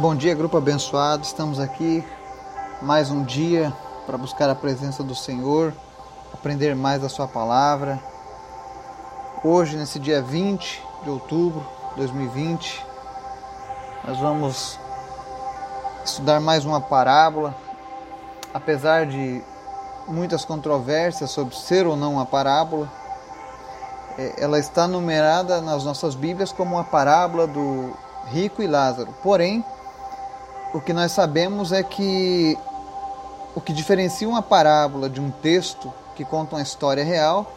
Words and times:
Bom 0.00 0.14
dia, 0.14 0.32
grupo 0.32 0.56
abençoado. 0.56 1.24
Estamos 1.24 1.58
aqui 1.58 2.04
mais 2.80 3.10
um 3.10 3.24
dia 3.24 3.72
para 4.06 4.16
buscar 4.16 4.48
a 4.48 4.54
presença 4.54 5.02
do 5.02 5.12
Senhor, 5.12 5.74
aprender 6.32 6.76
mais 6.76 7.02
da 7.02 7.08
Sua 7.08 7.26
palavra. 7.26 7.98
Hoje, 9.42 9.76
nesse 9.76 9.98
dia 9.98 10.22
20 10.22 10.80
de 11.02 11.10
outubro 11.10 11.66
de 11.90 11.96
2020, 11.96 12.86
nós 14.06 14.20
vamos 14.20 14.78
estudar 16.04 16.38
mais 16.38 16.64
uma 16.64 16.80
parábola. 16.80 17.52
Apesar 18.54 19.04
de 19.04 19.42
muitas 20.06 20.44
controvérsias 20.44 21.28
sobre 21.32 21.56
ser 21.56 21.88
ou 21.88 21.96
não 21.96 22.12
uma 22.12 22.24
parábola, 22.24 22.88
é, 24.16 24.44
ela 24.44 24.60
está 24.60 24.86
numerada 24.86 25.60
nas 25.60 25.82
nossas 25.82 26.14
Bíblias 26.14 26.52
como 26.52 26.78
a 26.78 26.84
parábola 26.84 27.48
do 27.48 27.92
rico 28.28 28.62
e 28.62 28.68
Lázaro. 28.68 29.12
Porém, 29.24 29.64
o 30.72 30.80
que 30.80 30.92
nós 30.92 31.12
sabemos 31.12 31.72
é 31.72 31.82
que 31.82 32.58
o 33.54 33.60
que 33.60 33.72
diferencia 33.72 34.28
uma 34.28 34.42
parábola 34.42 35.08
de 35.08 35.20
um 35.20 35.30
texto 35.30 35.92
que 36.14 36.24
conta 36.24 36.56
uma 36.56 36.62
história 36.62 37.04
real 37.04 37.50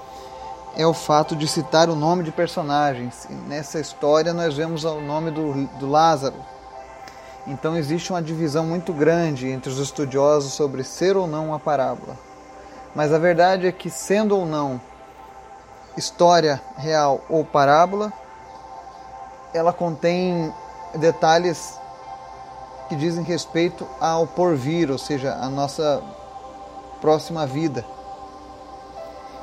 é 0.75 0.85
o 0.87 0.93
fato 0.93 1.35
de 1.35 1.47
citar 1.47 1.89
o 1.89 1.95
nome 1.95 2.23
de 2.23 2.31
personagens. 2.31 3.25
E 3.29 3.33
nessa 3.33 3.79
história 3.79 4.33
nós 4.33 4.55
vemos 4.55 4.83
o 4.85 5.01
nome 5.01 5.31
do, 5.31 5.67
do 5.77 5.89
Lázaro. 5.89 6.37
Então 7.45 7.75
existe 7.75 8.11
uma 8.11 8.21
divisão 8.21 8.65
muito 8.65 8.93
grande 8.93 9.49
entre 9.49 9.69
os 9.69 9.79
estudiosos 9.79 10.53
sobre 10.53 10.83
ser 10.83 11.17
ou 11.17 11.27
não 11.27 11.47
uma 11.47 11.59
parábola. 11.59 12.17
Mas 12.95 13.13
a 13.13 13.17
verdade 13.17 13.67
é 13.67 13.71
que, 13.71 13.89
sendo 13.89 14.37
ou 14.37 14.45
não 14.45 14.79
história 15.97 16.61
real 16.77 17.21
ou 17.29 17.43
parábola, 17.43 18.13
ela 19.53 19.73
contém 19.73 20.53
detalhes 20.95 21.80
que 22.91 22.95
dizem 22.97 23.23
respeito 23.23 23.87
ao 24.01 24.27
porvir, 24.27 24.91
ou 24.91 24.97
seja, 24.97 25.33
a 25.35 25.47
nossa 25.47 26.03
próxima 26.99 27.47
vida. 27.47 27.85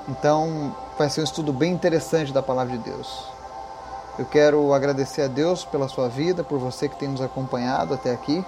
Então, 0.06 0.76
vai 0.98 1.08
ser 1.08 1.22
um 1.22 1.24
estudo 1.24 1.50
bem 1.50 1.72
interessante 1.72 2.30
da 2.30 2.42
palavra 2.42 2.76
de 2.76 2.84
Deus. 2.84 3.24
Eu 4.18 4.26
quero 4.26 4.74
agradecer 4.74 5.22
a 5.22 5.28
Deus 5.28 5.64
pela 5.64 5.88
sua 5.88 6.10
vida, 6.10 6.44
por 6.44 6.58
você 6.58 6.90
que 6.90 6.96
tem 6.96 7.08
nos 7.08 7.22
acompanhado 7.22 7.94
até 7.94 8.12
aqui. 8.12 8.44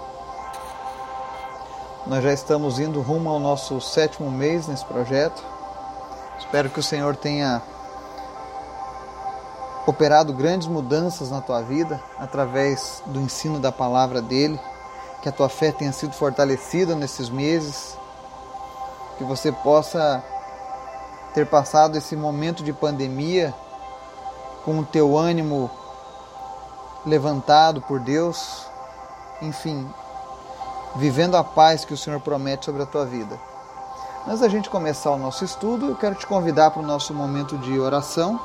Nós 2.05 2.23
já 2.23 2.31
estamos 2.31 2.77
indo 2.77 3.01
rumo 3.01 3.27
ao 3.27 3.39
nosso 3.39 3.81
sétimo 3.81 4.29
mês 4.29 4.67
nesse 4.67 4.85
projeto. 4.85 5.43
Espero 6.37 6.69
que 6.69 6.79
o 6.79 6.83
Senhor 6.83 7.15
tenha 7.15 7.59
operado 9.87 10.31
grandes 10.31 10.67
mudanças 10.67 11.31
na 11.31 11.41
tua 11.41 11.63
vida 11.63 11.99
através 12.19 13.01
do 13.07 13.19
ensino 13.19 13.57
da 13.57 13.71
palavra 13.71 14.21
dele 14.21 14.59
que 15.21 15.29
a 15.29 15.31
tua 15.31 15.49
fé 15.49 15.71
tenha 15.71 15.91
sido 15.91 16.13
fortalecida 16.13 16.95
nesses 16.95 17.29
meses, 17.29 17.97
que 19.17 19.23
você 19.23 19.51
possa 19.51 20.23
ter 21.33 21.45
passado 21.45 21.97
esse 21.97 22.15
momento 22.15 22.63
de 22.63 22.73
pandemia 22.73 23.53
com 24.65 24.79
o 24.79 24.85
teu 24.85 25.17
ânimo 25.17 25.69
levantado 27.05 27.81
por 27.81 27.99
Deus, 27.99 28.65
enfim, 29.41 29.87
vivendo 30.95 31.35
a 31.35 31.43
paz 31.43 31.85
que 31.85 31.93
o 31.93 31.97
Senhor 31.97 32.19
promete 32.19 32.65
sobre 32.65 32.83
a 32.83 32.85
tua 32.85 33.05
vida. 33.05 33.39
Antes 34.27 34.41
da 34.41 34.49
gente 34.49 34.69
começar 34.69 35.11
o 35.11 35.17
nosso 35.17 35.43
estudo, 35.43 35.87
eu 35.87 35.95
quero 35.95 36.15
te 36.15 36.27
convidar 36.27 36.71
para 36.71 36.81
o 36.81 36.85
nosso 36.85 37.13
momento 37.13 37.57
de 37.57 37.79
oração, 37.79 38.39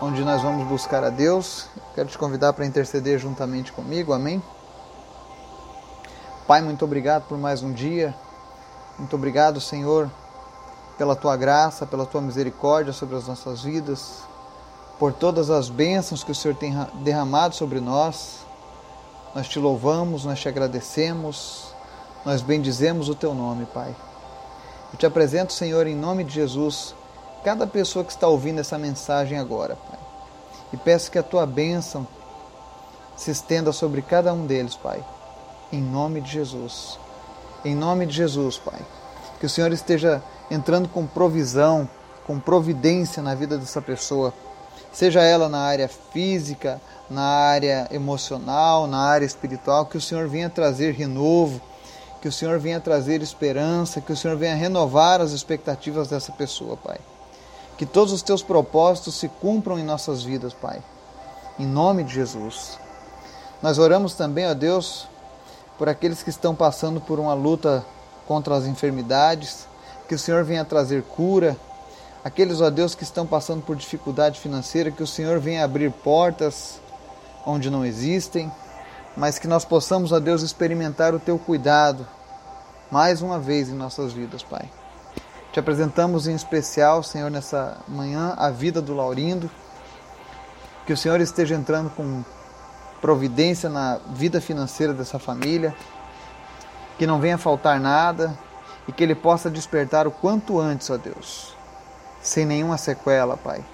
onde 0.00 0.24
nós 0.24 0.40
vamos 0.42 0.66
buscar 0.66 1.04
a 1.04 1.10
Deus. 1.10 1.66
quero 1.94 2.08
te 2.08 2.16
convidar 2.16 2.52
para 2.52 2.64
interceder 2.64 3.18
juntamente 3.18 3.72
comigo, 3.72 4.12
amém? 4.12 4.42
Pai, 6.48 6.62
muito 6.62 6.82
obrigado 6.82 7.24
por 7.28 7.36
mais 7.36 7.62
um 7.62 7.70
dia. 7.70 8.14
Muito 8.98 9.14
obrigado, 9.14 9.60
Senhor, 9.60 10.10
pela 10.96 11.14
tua 11.14 11.36
graça, 11.36 11.84
pela 11.84 12.06
tua 12.06 12.22
misericórdia 12.22 12.90
sobre 12.90 13.16
as 13.16 13.28
nossas 13.28 13.60
vidas, 13.60 14.22
por 14.98 15.12
todas 15.12 15.50
as 15.50 15.68
bênçãos 15.68 16.24
que 16.24 16.32
o 16.32 16.34
Senhor 16.34 16.54
tem 16.54 16.74
derramado 17.04 17.54
sobre 17.54 17.80
nós. 17.80 18.46
Nós 19.34 19.46
te 19.46 19.58
louvamos, 19.58 20.24
nós 20.24 20.40
te 20.40 20.48
agradecemos, 20.48 21.66
nós 22.24 22.40
bendizemos 22.40 23.10
o 23.10 23.14
teu 23.14 23.34
nome, 23.34 23.66
Pai. 23.66 23.94
Eu 24.90 24.98
te 24.98 25.04
apresento, 25.04 25.52
Senhor, 25.52 25.86
em 25.86 25.94
nome 25.94 26.24
de 26.24 26.32
Jesus, 26.32 26.94
cada 27.44 27.66
pessoa 27.66 28.02
que 28.02 28.12
está 28.12 28.26
ouvindo 28.26 28.58
essa 28.58 28.78
mensagem 28.78 29.38
agora, 29.38 29.76
Pai. 29.76 29.98
E 30.72 30.78
peço 30.78 31.10
que 31.10 31.18
a 31.18 31.22
tua 31.22 31.44
bênção 31.44 32.08
se 33.18 33.30
estenda 33.30 33.70
sobre 33.70 34.00
cada 34.00 34.32
um 34.32 34.46
deles, 34.46 34.74
Pai 34.74 35.04
em 35.72 35.80
nome 35.80 36.20
de 36.20 36.30
Jesus. 36.30 36.98
Em 37.64 37.74
nome 37.74 38.06
de 38.06 38.14
Jesus, 38.14 38.58
Pai. 38.58 38.80
Que 39.38 39.46
o 39.46 39.48
Senhor 39.48 39.72
esteja 39.72 40.22
entrando 40.50 40.88
com 40.88 41.06
provisão, 41.06 41.88
com 42.26 42.38
providência 42.38 43.22
na 43.22 43.34
vida 43.34 43.56
dessa 43.56 43.80
pessoa, 43.80 44.32
seja 44.92 45.22
ela 45.22 45.48
na 45.48 45.60
área 45.60 45.88
física, 45.88 46.80
na 47.08 47.22
área 47.22 47.88
emocional, 47.90 48.86
na 48.86 48.98
área 48.98 49.24
espiritual, 49.24 49.86
que 49.86 49.96
o 49.96 50.00
Senhor 50.00 50.28
venha 50.28 50.50
trazer 50.50 50.92
renovo, 50.92 51.60
que 52.20 52.28
o 52.28 52.32
Senhor 52.32 52.58
venha 52.58 52.80
trazer 52.80 53.22
esperança, 53.22 54.00
que 54.00 54.12
o 54.12 54.16
Senhor 54.16 54.36
venha 54.36 54.54
renovar 54.54 55.20
as 55.20 55.32
expectativas 55.32 56.08
dessa 56.08 56.32
pessoa, 56.32 56.76
Pai. 56.76 56.98
Que 57.76 57.86
todos 57.86 58.12
os 58.12 58.22
teus 58.22 58.42
propósitos 58.42 59.14
se 59.14 59.28
cumpram 59.28 59.78
em 59.78 59.84
nossas 59.84 60.22
vidas, 60.22 60.52
Pai. 60.52 60.82
Em 61.58 61.66
nome 61.66 62.02
de 62.02 62.14
Jesus. 62.14 62.78
Nós 63.62 63.78
oramos 63.78 64.14
também, 64.14 64.48
ó 64.48 64.54
Deus, 64.54 65.08
por 65.78 65.88
aqueles 65.88 66.22
que 66.22 66.28
estão 66.28 66.54
passando 66.54 67.00
por 67.00 67.20
uma 67.20 67.32
luta 67.32 67.86
contra 68.26 68.56
as 68.56 68.66
enfermidades, 68.66 69.66
que 70.08 70.14
o 70.14 70.18
Senhor 70.18 70.44
venha 70.44 70.64
trazer 70.64 71.02
cura. 71.04 71.56
Aqueles, 72.24 72.60
ó 72.60 72.68
Deus, 72.68 72.94
que 72.94 73.04
estão 73.04 73.24
passando 73.24 73.62
por 73.62 73.76
dificuldade 73.76 74.40
financeira, 74.40 74.90
que 74.90 75.02
o 75.02 75.06
Senhor 75.06 75.38
venha 75.38 75.64
abrir 75.64 75.90
portas 75.90 76.80
onde 77.46 77.70
não 77.70 77.86
existem, 77.86 78.52
mas 79.16 79.38
que 79.38 79.46
nós 79.46 79.64
possamos, 79.64 80.12
ó 80.12 80.18
Deus, 80.18 80.42
experimentar 80.42 81.14
o 81.14 81.20
teu 81.20 81.38
cuidado 81.38 82.06
mais 82.90 83.22
uma 83.22 83.38
vez 83.38 83.68
em 83.68 83.74
nossas 83.74 84.12
vidas, 84.12 84.42
Pai. 84.42 84.68
Te 85.52 85.60
apresentamos 85.60 86.26
em 86.26 86.34
especial, 86.34 87.02
Senhor, 87.02 87.30
nessa 87.30 87.78
manhã, 87.86 88.34
a 88.36 88.50
vida 88.50 88.82
do 88.82 88.94
Laurindo. 88.94 89.50
Que 90.86 90.92
o 90.92 90.96
Senhor 90.96 91.20
esteja 91.20 91.54
entrando 91.54 91.90
com 91.90 92.24
providência 93.00 93.68
na 93.68 93.98
vida 94.10 94.40
financeira 94.40 94.92
dessa 94.92 95.18
família, 95.18 95.74
que 96.98 97.06
não 97.06 97.20
venha 97.20 97.38
faltar 97.38 97.78
nada 97.78 98.36
e 98.86 98.92
que 98.92 99.02
ele 99.02 99.14
possa 99.14 99.50
despertar 99.50 100.06
o 100.06 100.10
quanto 100.10 100.58
antes, 100.58 100.90
ó 100.90 100.96
Deus, 100.96 101.54
sem 102.20 102.44
nenhuma 102.44 102.76
sequela, 102.76 103.36
Pai. 103.36 103.64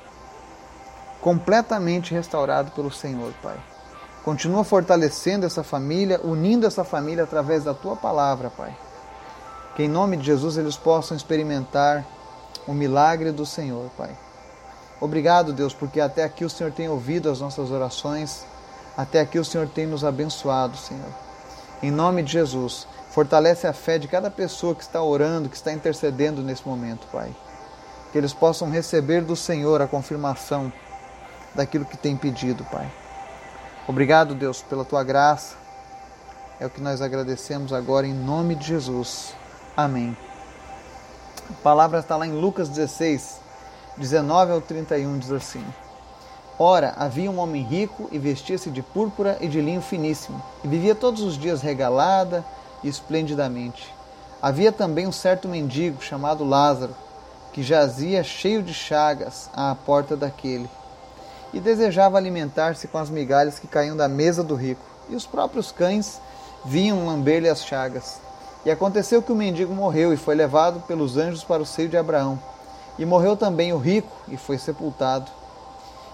Completamente 1.21 2.13
restaurado 2.13 2.71
pelo 2.73 2.91
Senhor, 2.91 3.33
Pai. 3.43 3.57
Continua 4.23 4.65
fortalecendo 4.65 5.47
essa 5.47 5.63
família, 5.63 6.21
unindo 6.23 6.67
essa 6.67 6.85
família 6.85 7.25
através 7.25 7.65
da 7.65 7.73
tua 7.73 7.97
palavra, 7.97 8.51
Pai. 8.51 8.77
Que 9.75 9.85
em 9.85 9.89
nome 9.89 10.17
de 10.17 10.25
Jesus 10.25 10.57
eles 10.57 10.77
possam 10.77 11.17
experimentar 11.17 12.05
o 12.67 12.73
milagre 12.73 13.33
do 13.33 13.47
Senhor, 13.47 13.91
Pai. 13.97 14.11
Obrigado, 15.01 15.53
Deus, 15.53 15.75
porque 15.75 16.01
até 16.01 16.25
aqui 16.25 16.45
o 16.45 16.51
Senhor 16.51 16.73
tem 16.73 16.89
ouvido 16.89 17.31
as 17.31 17.41
nossas 17.41 17.71
orações 17.71 18.47
até 18.97 19.21
aqui 19.21 19.39
o 19.39 19.45
Senhor 19.45 19.69
tem 19.69 19.87
nos 19.87 20.05
abençoado, 20.05 20.77
Senhor. 20.77 21.13
Em 21.83 21.91
nome 21.91 22.23
de 22.23 22.33
Jesus, 22.33 22.87
fortalece 23.11 23.67
a 23.67 23.73
fé 23.73 23.99
de 23.99 24.09
cada 24.09 24.31
pessoa 24.31 24.75
que 24.75 24.83
está 24.83 25.03
orando, 25.03 25.49
que 25.49 25.57
está 25.57 25.73
intercedendo 25.73 26.43
nesse 26.43 26.67
momento, 26.67 27.07
Pai. 27.13 27.35
Que 28.13 28.19
eles 28.19 28.33
possam 28.33 28.71
receber 28.71 29.23
do 29.23 29.35
Senhor 29.35 29.83
a 29.83 29.89
confirmação 29.89 30.73
daquilo 31.55 31.85
que 31.85 31.97
tem 31.97 32.17
pedido, 32.17 32.65
Pai. 32.65 32.91
Obrigado, 33.87 34.35
Deus, 34.35 34.63
pela 34.63 34.85
tua 34.85 35.05
graça. 35.05 35.57
É 36.59 36.67
o 36.67 36.71
que 36.71 36.81
nós 36.81 37.03
agradecemos 37.03 37.73
agora 37.73 38.07
em 38.07 38.15
nome 38.15 38.55
de 38.55 38.67
Jesus. 38.67 39.35
Amém. 39.77 40.17
A 41.51 41.63
palavra 41.63 41.99
está 41.99 42.17
lá 42.17 42.27
em 42.27 42.33
Lucas 42.33 42.69
16, 42.69 43.41
19 43.99 44.53
ao 44.53 44.61
31, 44.61 45.19
diz 45.19 45.33
assim. 45.33 45.65
Ora, 46.59 46.95
havia 46.97 47.29
um 47.29 47.41
homem 47.41 47.63
rico 47.63 48.09
e 48.13 48.19
vestia-se 48.19 48.71
de 48.71 48.81
púrpura 48.81 49.37
e 49.41 49.49
de 49.49 49.61
linho 49.61 49.83
finíssimo, 49.83 50.41
e 50.63 50.69
vivia 50.69 50.95
todos 50.95 51.21
os 51.23 51.37
dias 51.37 51.61
regalada 51.61 52.45
e 52.83 52.89
esplendidamente. 52.89 53.93
Havia 54.41 54.71
também 54.71 55.05
um 55.07 55.13
certo 55.13 55.49
mendigo 55.49 56.01
chamado 56.01 56.45
Lázaro, 56.45 56.95
que 57.53 57.63
jazia 57.63 58.23
cheio 58.23 58.63
de 58.63 58.73
chagas 58.73 59.51
à 59.53 59.75
porta 59.75 60.17
daquele, 60.17 60.71
e 61.53 61.59
desejava 61.59 62.19
alimentar-se 62.19 62.87
com 62.87 62.99
as 62.99 63.11
migalhas 63.11 63.59
que 63.59 63.67
caíam 63.67 63.97
da 63.97 64.07
mesa 64.07 64.45
do 64.45 64.55
rico, 64.55 64.85
e 65.09 65.17
os 65.17 65.27
próprios 65.27 65.73
cães 65.73 66.21
vinham 66.65 67.05
lamber-lhe 67.05 67.49
as 67.49 67.65
chagas. 67.65 68.21
E 68.65 68.71
aconteceu 68.71 69.21
que 69.21 69.33
o 69.33 69.37
mendigo 69.37 69.75
morreu 69.75 70.13
e 70.13 70.17
foi 70.17 70.35
levado 70.37 70.81
pelos 70.87 71.17
anjos 71.17 71.43
para 71.43 71.63
o 71.63 71.67
seio 71.67 71.89
de 71.89 71.97
Abraão. 71.97 72.39
E 72.97 73.05
morreu 73.05 73.37
também 73.37 73.73
o 73.73 73.79
rico 73.79 74.11
e 74.29 74.37
foi 74.37 74.57
sepultado. 74.57 75.31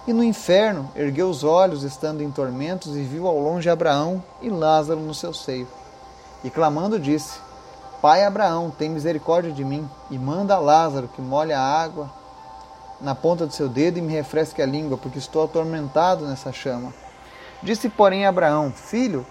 E 0.06 0.12
no 0.12 0.24
inferno 0.24 0.90
ergueu 0.96 1.28
os 1.28 1.44
olhos, 1.44 1.82
estando 1.82 2.22
em 2.22 2.30
tormentos, 2.30 2.96
e 2.96 3.02
viu 3.02 3.26
ao 3.26 3.38
longe 3.38 3.68
Abraão 3.68 4.22
e 4.40 4.48
Lázaro 4.48 5.00
no 5.00 5.14
seu 5.14 5.34
seio. 5.34 5.68
E 6.42 6.48
clamando 6.48 6.98
disse: 6.98 7.38
Pai 8.00 8.24
Abraão, 8.24 8.70
tem 8.70 8.88
misericórdia 8.88 9.52
de 9.52 9.62
mim, 9.62 9.88
e 10.10 10.18
manda 10.18 10.54
a 10.54 10.58
Lázaro 10.58 11.08
que 11.08 11.20
molhe 11.20 11.52
a 11.52 11.60
água 11.60 12.10
na 13.00 13.14
ponta 13.14 13.46
do 13.46 13.52
seu 13.52 13.68
dedo 13.68 13.98
e 13.98 14.02
me 14.02 14.12
refresque 14.12 14.62
a 14.62 14.66
língua, 14.66 14.96
porque 14.96 15.18
estou 15.18 15.44
atormentado 15.44 16.26
nessa 16.26 16.50
chama. 16.50 16.92
Disse, 17.62 17.90
porém, 17.90 18.24
Abraão: 18.24 18.72
Filho, 18.72 19.26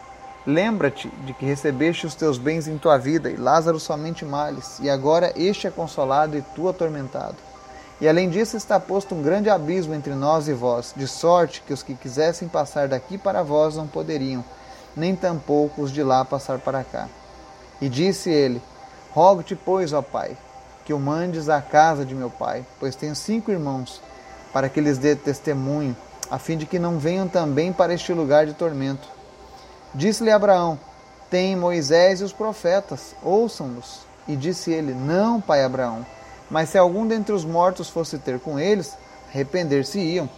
lembra-te 0.45 1.07
de 1.25 1.33
que 1.33 1.45
recebeste 1.45 2.05
os 2.05 2.13
teus 2.13 2.37
bens 2.37 2.67
em 2.67 2.77
tua 2.77 2.97
vida, 2.97 3.29
e 3.29 3.35
Lázaro 3.35 3.79
somente 3.79 4.23
males, 4.23 4.79
e 4.79 4.89
agora 4.89 5.33
este 5.35 5.65
é 5.65 5.71
consolado 5.71 6.37
e 6.37 6.41
tu 6.41 6.69
atormentado. 6.69 7.48
E 8.01 8.07
além 8.07 8.29
disso 8.29 8.55
está 8.55 8.79
posto 8.79 9.13
um 9.13 9.21
grande 9.21 9.49
abismo 9.49 9.93
entre 9.93 10.13
nós 10.13 10.47
e 10.47 10.53
vós, 10.53 10.93
de 10.95 11.05
sorte 11.05 11.61
que 11.61 11.73
os 11.73 11.83
que 11.83 11.93
quisessem 11.93 12.47
passar 12.47 12.87
daqui 12.87 13.17
para 13.17 13.43
vós 13.43 13.75
não 13.75 13.87
poderiam, 13.87 14.43
nem 14.95 15.15
tampouco 15.15 15.81
os 15.81 15.91
de 15.91 16.01
lá 16.01 16.23
passar 16.23 16.59
para 16.59 16.83
cá. 16.83 17.09
E 17.81 17.89
disse 17.89 18.29
ele: 18.29 18.61
Rogo-te, 19.11 19.53
pois, 19.53 19.91
ó 19.91 20.01
Pai, 20.01 20.37
que 20.85 20.93
o 20.93 20.99
mandes 20.99 21.49
à 21.49 21.61
casa 21.61 22.05
de 22.05 22.15
meu 22.15 22.29
pai, 22.29 22.65
pois 22.79 22.95
tenho 22.95 23.15
cinco 23.15 23.51
irmãos, 23.51 24.01
para 24.53 24.69
que 24.69 24.79
lhes 24.79 24.97
dê 24.97 25.15
testemunho, 25.15 25.95
a 26.31 26.39
fim 26.39 26.57
de 26.57 26.65
que 26.65 26.79
não 26.79 26.97
venham 26.97 27.27
também 27.27 27.73
para 27.73 27.93
este 27.93 28.13
lugar 28.13 28.45
de 28.45 28.53
tormento. 28.53 29.07
Disse-lhe 29.93 30.31
Abraão: 30.31 30.79
Tem 31.29 31.53
Moisés 31.53 32.21
e 32.21 32.23
os 32.23 32.31
profetas, 32.31 33.13
ouçam-nos. 33.21 34.07
E 34.25 34.37
disse 34.37 34.71
ele: 34.71 34.93
Não, 34.93 35.41
pai 35.41 35.65
Abraão 35.65 36.05
mas 36.49 36.69
se 36.69 36.77
algum 36.77 37.05
dentre 37.05 37.33
os 37.33 37.45
mortos 37.45 37.89
fosse 37.89 38.17
ter 38.17 38.39
com 38.39 38.59
eles, 38.59 38.97
arrepender-se-iam. 39.29 40.29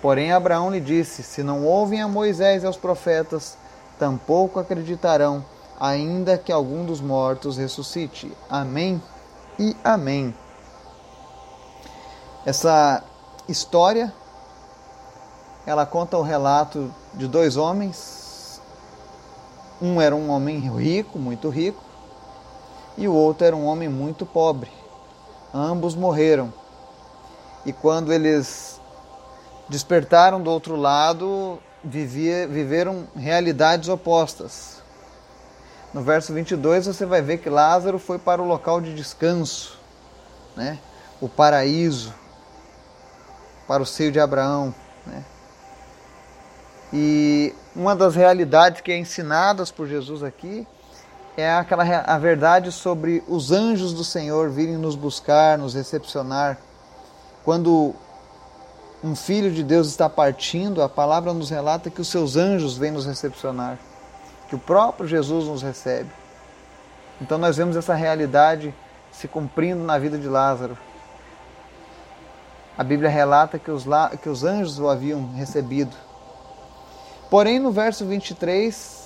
Porém, 0.00 0.32
Abraão 0.32 0.70
lhe 0.70 0.80
disse: 0.80 1.22
Se 1.22 1.42
não 1.42 1.64
ouvem 1.64 2.00
a 2.00 2.08
Moisés 2.08 2.62
e 2.62 2.66
aos 2.66 2.76
profetas, 2.76 3.58
tampouco 3.98 4.58
acreditarão, 4.58 5.44
ainda 5.78 6.38
que 6.38 6.50
algum 6.50 6.84
dos 6.84 7.00
mortos 7.00 7.58
ressuscite. 7.58 8.32
Amém 8.48 9.02
e 9.58 9.76
amém. 9.84 10.34
Essa 12.46 13.04
história 13.46 14.12
ela 15.66 15.84
conta 15.84 16.16
o 16.16 16.22
relato 16.22 16.92
de 17.12 17.28
dois 17.28 17.58
homens. 17.58 18.62
Um 19.82 20.00
era 20.00 20.16
um 20.16 20.30
homem 20.30 20.58
rico, 20.58 21.18
muito 21.18 21.50
rico, 21.50 21.82
e 22.96 23.06
o 23.06 23.14
outro 23.14 23.46
era 23.46 23.56
um 23.56 23.66
homem 23.66 23.88
muito 23.88 24.24
pobre 24.24 24.79
ambos 25.52 25.94
morreram. 25.94 26.52
E 27.64 27.72
quando 27.72 28.12
eles 28.12 28.80
despertaram 29.68 30.40
do 30.40 30.50
outro 30.50 30.76
lado, 30.76 31.58
vivia, 31.84 32.46
viveram 32.48 33.06
realidades 33.14 33.88
opostas. 33.88 34.82
No 35.92 36.02
verso 36.02 36.32
22 36.32 36.86
você 36.86 37.04
vai 37.04 37.20
ver 37.20 37.38
que 37.38 37.50
Lázaro 37.50 37.98
foi 37.98 38.18
para 38.18 38.40
o 38.40 38.46
local 38.46 38.80
de 38.80 38.94
descanso, 38.94 39.78
né? 40.56 40.78
o 41.20 41.28
paraíso, 41.28 42.14
para 43.66 43.82
o 43.82 43.86
seio 43.86 44.12
de 44.12 44.20
Abraão. 44.20 44.74
Né? 45.06 45.24
E 46.92 47.54
uma 47.74 47.94
das 47.94 48.14
realidades 48.14 48.80
que 48.80 48.92
é 48.92 48.98
ensinadas 48.98 49.70
por 49.70 49.86
Jesus 49.86 50.22
aqui 50.22 50.66
é 51.36 51.52
aquela 51.52 51.84
a 51.84 52.18
verdade 52.18 52.72
sobre 52.72 53.22
os 53.28 53.50
anjos 53.50 53.92
do 53.92 54.04
Senhor 54.04 54.50
virem 54.50 54.76
nos 54.76 54.96
buscar, 54.96 55.56
nos 55.58 55.74
recepcionar. 55.74 56.58
Quando 57.44 57.94
um 59.02 59.14
filho 59.14 59.50
de 59.50 59.62
Deus 59.62 59.88
está 59.88 60.08
partindo, 60.08 60.82
a 60.82 60.88
palavra 60.88 61.32
nos 61.32 61.48
relata 61.48 61.88
que 61.90 62.00
os 62.00 62.08
seus 62.08 62.36
anjos 62.36 62.76
vêm 62.76 62.90
nos 62.90 63.06
recepcionar, 63.06 63.78
que 64.48 64.54
o 64.54 64.58
próprio 64.58 65.08
Jesus 65.08 65.46
nos 65.46 65.62
recebe. 65.62 66.10
Então 67.20 67.38
nós 67.38 67.56
vemos 67.56 67.76
essa 67.76 67.94
realidade 67.94 68.74
se 69.10 69.26
cumprindo 69.26 69.82
na 69.82 69.98
vida 69.98 70.18
de 70.18 70.28
Lázaro. 70.28 70.76
A 72.76 72.84
Bíblia 72.84 73.10
relata 73.10 73.58
que 73.58 73.70
os, 73.70 73.84
que 74.22 74.28
os 74.28 74.44
anjos 74.44 74.78
o 74.78 74.88
haviam 74.88 75.32
recebido. 75.32 75.94
Porém, 77.28 77.58
no 77.58 77.70
verso 77.70 78.04
23, 78.06 78.99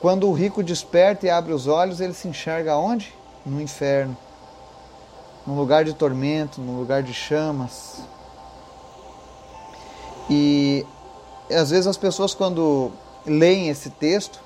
quando 0.00 0.26
o 0.26 0.32
rico 0.32 0.62
desperta 0.62 1.26
e 1.26 1.30
abre 1.30 1.52
os 1.52 1.66
olhos, 1.66 2.00
ele 2.00 2.14
se 2.14 2.26
enxerga 2.26 2.76
onde? 2.76 3.14
No 3.44 3.60
inferno. 3.60 4.16
Num 5.46 5.54
lugar 5.54 5.84
de 5.84 5.92
tormento, 5.92 6.60
num 6.60 6.78
lugar 6.78 7.02
de 7.02 7.12
chamas. 7.12 8.02
E 10.28 10.86
às 11.50 11.70
vezes 11.70 11.86
as 11.86 11.98
pessoas, 11.98 12.34
quando 12.34 12.90
leem 13.26 13.68
esse 13.68 13.90
texto, 13.90 14.40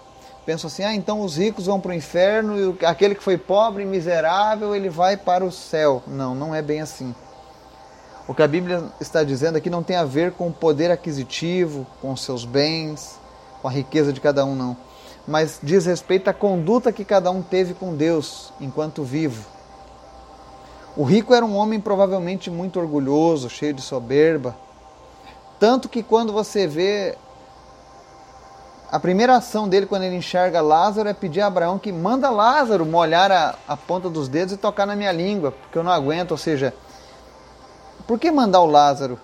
pensam 0.45 0.67
assim: 0.67 0.83
ah, 0.83 0.95
então 0.95 1.21
os 1.21 1.37
ricos 1.37 1.67
vão 1.67 1.81
para 1.81 1.93
o 1.93 1.95
inferno 1.95 2.77
e 2.81 2.85
aquele 2.85 3.15
que 3.15 3.23
foi 3.23 3.39
pobre 3.39 3.85
e 3.85 3.87
miserável 3.87 4.75
ele 4.75 4.89
vai 4.89 5.17
para 5.17 5.45
o 5.45 5.53
céu. 5.53 6.03
Não, 6.07 6.35
não 6.35 6.53
é 6.53 6.63
bem 6.63 6.81
assim. 6.81 7.15
O 8.27 8.35
que 8.35 8.43
a 8.43 8.49
Bíblia 8.49 8.83
está 9.01 9.23
dizendo 9.23 9.57
aqui 9.57 9.71
não 9.71 9.83
tem 9.85 9.97
a 9.97 10.05
ver 10.05 10.33
com 10.33 10.49
o 10.49 10.53
poder 10.53 10.91
aquisitivo, 10.91 11.87
com 12.01 12.11
os 12.11 12.25
seus 12.25 12.45
bens, 12.45 13.21
com 13.63 13.69
a 13.69 13.71
riqueza 13.71 14.13
de 14.13 14.21
cada 14.21 14.45
um, 14.45 14.57
não 14.57 14.77
mas 15.27 15.59
diz 15.63 15.87
respeito 15.87 16.29
à 16.29 16.35
conduta 16.35 16.93
que 16.93 17.05
cada 17.05 17.31
um 17.31 17.43
teve 17.43 17.75
com 17.75 17.95
Deus 17.95 18.53
enquanto 18.61 19.03
vivo. 19.03 19.45
O 20.97 21.03
rico 21.03 21.35
era 21.35 21.45
um 21.45 21.57
homem 21.57 21.81
provavelmente 21.81 22.51
muito 22.51 22.79
orgulhoso, 22.79 23.51
cheio 23.51 23.75
de 23.75 23.83
soberba, 23.83 24.57
tanto 25.59 25.89
que 25.89 26.03
quando 26.03 26.33
você 26.33 26.67
vê 26.67 27.17
a 28.95 29.01
primeira 29.01 29.35
ação 29.35 29.69
dele 29.69 29.87
quando 29.87 30.05
ele 30.05 30.15
enxerga 30.15 30.61
Lázaro 30.61 31.09
é 31.09 31.13
pedir 31.13 31.41
a 31.41 31.49
Abraão 31.49 31.81
que 31.81 31.91
manda 31.91 32.31
Lázaro 32.31 32.87
molhar 32.87 33.33
a, 33.33 33.57
a 33.67 33.77
ponta 33.77 34.09
dos 34.09 34.29
dedos 34.29 34.55
e 34.55 34.57
tocar 34.57 34.87
na 34.87 34.95
minha 34.95 35.11
língua, 35.11 35.51
porque 35.51 35.77
eu 35.77 35.83
não 35.83 35.91
aguento. 35.91 36.31
Ou 36.31 36.39
seja, 36.39 36.73
por 38.07 38.21
que 38.21 38.31
mandar 38.31 38.61
o 38.61 38.67
Lázaro? 38.67 39.19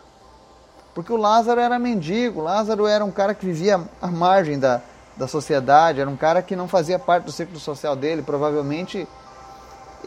Porque 0.92 1.12
o 1.12 1.16
Lázaro 1.16 1.60
era 1.60 1.78
mendigo, 1.78 2.40
Lázaro 2.40 2.84
era 2.84 3.04
um 3.04 3.12
cara 3.12 3.32
que 3.32 3.46
vivia 3.46 3.80
à 4.02 4.08
margem 4.08 4.58
da, 4.58 4.80
da 5.20 5.28
sociedade, 5.28 6.00
era 6.00 6.08
um 6.08 6.16
cara 6.16 6.40
que 6.40 6.56
não 6.56 6.66
fazia 6.66 6.98
parte 6.98 7.24
do 7.24 7.32
círculo 7.32 7.60
social 7.60 7.94
dele, 7.94 8.22
provavelmente 8.22 9.06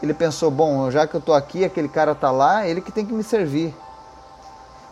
ele 0.02 0.12
pensou, 0.12 0.50
bom, 0.50 0.90
já 0.90 1.06
que 1.06 1.14
eu 1.14 1.20
estou 1.20 1.36
aqui, 1.36 1.64
aquele 1.64 1.88
cara 1.88 2.12
está 2.12 2.32
lá, 2.32 2.66
ele 2.66 2.80
que 2.80 2.90
tem 2.90 3.06
que 3.06 3.12
me 3.12 3.22
servir. 3.22 3.72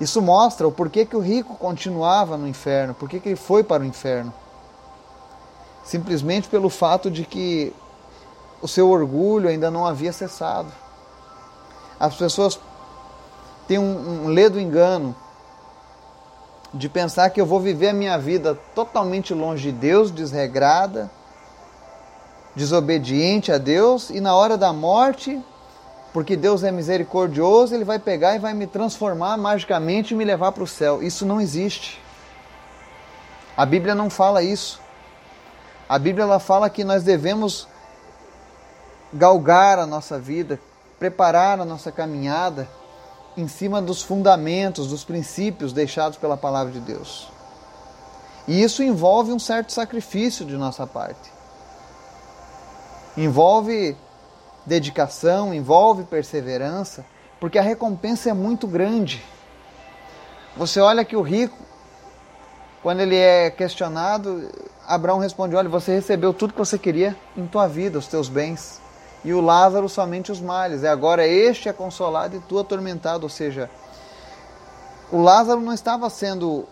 Isso 0.00 0.22
mostra 0.22 0.66
o 0.66 0.70
porquê 0.70 1.04
que 1.04 1.16
o 1.16 1.20
rico 1.20 1.56
continuava 1.56 2.36
no 2.36 2.46
inferno, 2.46 2.94
porquê 2.94 3.18
que 3.18 3.30
ele 3.30 3.36
foi 3.36 3.64
para 3.64 3.82
o 3.82 3.84
inferno. 3.84 4.32
Simplesmente 5.82 6.48
pelo 6.48 6.70
fato 6.70 7.10
de 7.10 7.24
que 7.24 7.74
o 8.60 8.68
seu 8.68 8.88
orgulho 8.90 9.48
ainda 9.48 9.72
não 9.72 9.84
havia 9.84 10.12
cessado. 10.12 10.70
As 11.98 12.14
pessoas 12.14 12.60
têm 13.66 13.80
um, 13.80 14.26
um 14.26 14.28
ledo 14.28 14.60
engano 14.60 15.16
de 16.74 16.88
pensar 16.88 17.30
que 17.30 17.40
eu 17.40 17.46
vou 17.46 17.60
viver 17.60 17.88
a 17.88 17.92
minha 17.92 18.18
vida 18.18 18.58
totalmente 18.74 19.34
longe 19.34 19.70
de 19.70 19.72
Deus, 19.72 20.10
desregrada, 20.10 21.10
desobediente 22.56 23.52
a 23.52 23.58
Deus, 23.58 24.10
e 24.10 24.20
na 24.20 24.34
hora 24.34 24.56
da 24.56 24.72
morte, 24.72 25.40
porque 26.12 26.36
Deus 26.36 26.62
é 26.62 26.70
misericordioso, 26.70 27.74
Ele 27.74 27.84
vai 27.84 27.98
pegar 27.98 28.34
e 28.34 28.38
vai 28.38 28.54
me 28.54 28.66
transformar 28.66 29.36
magicamente 29.36 30.14
e 30.14 30.16
me 30.16 30.24
levar 30.24 30.52
para 30.52 30.62
o 30.62 30.66
céu. 30.66 31.02
Isso 31.02 31.26
não 31.26 31.40
existe. 31.40 32.00
A 33.56 33.66
Bíblia 33.66 33.94
não 33.94 34.08
fala 34.08 34.42
isso. 34.42 34.80
A 35.88 35.98
Bíblia 35.98 36.24
ela 36.24 36.38
fala 36.38 36.70
que 36.70 36.84
nós 36.84 37.02
devemos 37.02 37.68
galgar 39.12 39.78
a 39.78 39.86
nossa 39.86 40.18
vida, 40.18 40.58
preparar 40.98 41.60
a 41.60 41.64
nossa 41.64 41.92
caminhada 41.92 42.66
em 43.36 43.48
cima 43.48 43.80
dos 43.80 44.02
fundamentos, 44.02 44.88
dos 44.88 45.04
princípios 45.04 45.72
deixados 45.72 46.18
pela 46.18 46.36
palavra 46.36 46.72
de 46.72 46.80
Deus. 46.80 47.28
E 48.46 48.62
isso 48.62 48.82
envolve 48.82 49.32
um 49.32 49.38
certo 49.38 49.72
sacrifício 49.72 50.44
de 50.44 50.56
nossa 50.56 50.86
parte. 50.86 51.30
Envolve 53.16 53.96
dedicação, 54.66 55.54
envolve 55.54 56.04
perseverança, 56.04 57.04
porque 57.40 57.58
a 57.58 57.62
recompensa 57.62 58.30
é 58.30 58.32
muito 58.32 58.66
grande. 58.66 59.22
Você 60.56 60.80
olha 60.80 61.04
que 61.04 61.16
o 61.16 61.22
rico, 61.22 61.56
quando 62.82 63.00
ele 63.00 63.16
é 63.16 63.50
questionado, 63.50 64.50
Abraão 64.86 65.18
responde: 65.18 65.54
Olha, 65.54 65.68
você 65.68 65.92
recebeu 65.92 66.34
tudo 66.34 66.52
que 66.52 66.58
você 66.58 66.78
queria 66.78 67.16
em 67.36 67.46
tua 67.46 67.66
vida, 67.66 67.98
os 67.98 68.06
teus 68.06 68.28
bens 68.28 68.81
e 69.24 69.32
o 69.32 69.40
Lázaro 69.40 69.88
somente 69.88 70.32
os 70.32 70.40
males. 70.40 70.82
E 70.82 70.86
agora 70.86 71.26
este 71.26 71.68
é 71.68 71.72
consolado 71.72 72.36
e 72.36 72.40
tu 72.40 72.58
atormentado. 72.58 73.24
Ou 73.24 73.28
seja, 73.28 73.70
o 75.10 75.20
Lázaro 75.20 75.60
não 75.60 75.72
estava 75.72 76.08
sendo 76.10 76.66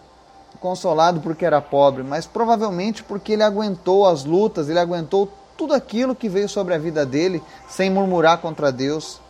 consolado 0.61 1.21
porque 1.21 1.45
era 1.45 1.61
pobre, 1.61 2.03
mas 2.03 2.27
provavelmente 2.27 3.03
porque 3.03 3.33
ele 3.33 3.43
aguentou 3.43 4.07
as 4.07 4.25
lutas, 4.25 4.69
ele 4.69 4.79
aguentou 4.79 5.33
tudo 5.57 5.75
aquilo 5.75 6.15
que 6.15 6.29
veio 6.29 6.49
sobre 6.49 6.75
a 6.75 6.79
vida 6.79 7.07
dele 7.07 7.43
sem 7.69 7.91
murmurar 7.91 8.39
contra 8.39 8.73
Deus, 8.73 9.21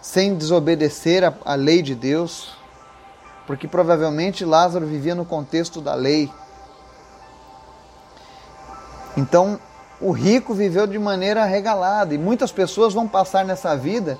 sem 0.00 0.34
desobedecer 0.34 1.24
a, 1.24 1.34
a 1.44 1.54
lei 1.54 1.82
de 1.82 1.94
Deus. 1.94 2.56
porque 3.46 3.68
provavelmente 3.68 4.44
Lázaro 4.44 4.86
vivia 4.86 5.14
no 5.14 5.24
contexto 5.24 5.80
da 5.80 5.94
lei. 5.94 6.30
Então, 9.16 9.58
o 10.00 10.10
rico 10.12 10.52
viveu 10.52 10.86
de 10.86 10.98
maneira 10.98 11.44
regalada 11.44 12.14
e 12.14 12.18
muitas 12.18 12.52
pessoas 12.52 12.92
vão 12.92 13.08
passar 13.08 13.44
nessa 13.44 13.76
vida, 13.76 14.18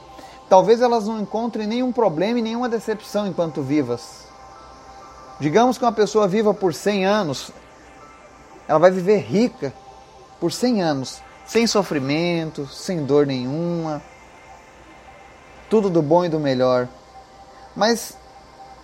talvez 0.48 0.80
elas 0.80 1.06
não 1.06 1.20
encontrem 1.20 1.66
nenhum 1.66 1.92
problema 1.92 2.38
e 2.38 2.42
nenhuma 2.42 2.68
decepção 2.68 3.26
enquanto 3.26 3.62
vivas. 3.62 4.26
Digamos 5.38 5.76
que 5.76 5.84
uma 5.84 5.92
pessoa 5.92 6.26
viva 6.26 6.54
por 6.54 6.72
100 6.72 7.04
anos, 7.04 7.50
ela 8.66 8.78
vai 8.78 8.90
viver 8.90 9.18
rica 9.18 9.72
por 10.40 10.50
100 10.50 10.82
anos, 10.82 11.22
sem 11.46 11.66
sofrimento, 11.66 12.66
sem 12.66 13.04
dor 13.04 13.26
nenhuma, 13.26 14.02
tudo 15.68 15.90
do 15.90 16.00
bom 16.00 16.24
e 16.24 16.28
do 16.28 16.40
melhor. 16.40 16.88
Mas 17.74 18.16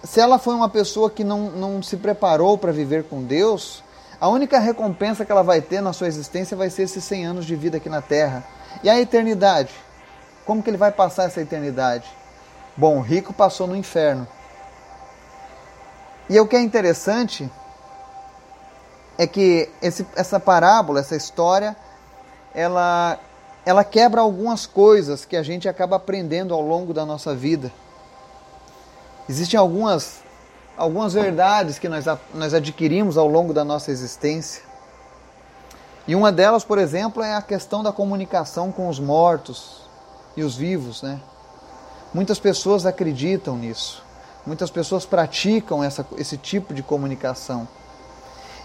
se 0.04 0.20
ela 0.20 0.38
foi 0.38 0.54
uma 0.54 0.68
pessoa 0.68 1.10
que 1.10 1.24
não, 1.24 1.50
não 1.50 1.82
se 1.82 1.96
preparou 1.96 2.58
para 2.58 2.70
viver 2.70 3.04
com 3.04 3.22
Deus, 3.22 3.82
a 4.22 4.28
única 4.28 4.60
recompensa 4.60 5.24
que 5.24 5.32
ela 5.32 5.42
vai 5.42 5.60
ter 5.60 5.80
na 5.80 5.92
sua 5.92 6.06
existência 6.06 6.56
vai 6.56 6.70
ser 6.70 6.84
esses 6.84 7.02
100 7.02 7.26
anos 7.26 7.44
de 7.44 7.56
vida 7.56 7.78
aqui 7.78 7.88
na 7.88 8.00
Terra. 8.00 8.44
E 8.80 8.88
a 8.88 8.96
eternidade? 9.00 9.74
Como 10.46 10.62
que 10.62 10.70
ele 10.70 10.76
vai 10.76 10.92
passar 10.92 11.24
essa 11.24 11.40
eternidade? 11.40 12.08
Bom, 12.76 12.98
o 12.98 13.00
rico 13.00 13.32
passou 13.32 13.66
no 13.66 13.74
inferno. 13.74 14.24
E 16.30 16.38
o 16.38 16.46
que 16.46 16.54
é 16.54 16.60
interessante 16.60 17.50
é 19.18 19.26
que 19.26 19.68
esse, 19.82 20.06
essa 20.14 20.38
parábola, 20.38 21.00
essa 21.00 21.16
história, 21.16 21.74
ela, 22.54 23.18
ela 23.66 23.82
quebra 23.82 24.20
algumas 24.20 24.66
coisas 24.66 25.24
que 25.24 25.36
a 25.36 25.42
gente 25.42 25.68
acaba 25.68 25.96
aprendendo 25.96 26.54
ao 26.54 26.62
longo 26.62 26.94
da 26.94 27.04
nossa 27.04 27.34
vida. 27.34 27.72
Existem 29.28 29.58
algumas 29.58 30.21
algumas 30.76 31.12
verdades 31.12 31.78
que 31.78 31.88
nós, 31.88 32.04
nós 32.34 32.54
adquirimos 32.54 33.16
ao 33.16 33.28
longo 33.28 33.52
da 33.52 33.64
nossa 33.64 33.90
existência. 33.90 34.62
E 36.06 36.14
uma 36.14 36.32
delas, 36.32 36.64
por 36.64 36.78
exemplo, 36.78 37.22
é 37.22 37.34
a 37.34 37.42
questão 37.42 37.82
da 37.82 37.92
comunicação 37.92 38.72
com 38.72 38.88
os 38.88 38.98
mortos 38.98 39.82
e 40.36 40.42
os 40.42 40.56
vivos. 40.56 41.02
Né? 41.02 41.20
Muitas 42.12 42.38
pessoas 42.38 42.84
acreditam 42.86 43.56
nisso. 43.56 44.02
Muitas 44.44 44.70
pessoas 44.70 45.06
praticam 45.06 45.84
essa, 45.84 46.04
esse 46.16 46.36
tipo 46.36 46.74
de 46.74 46.82
comunicação. 46.82 47.68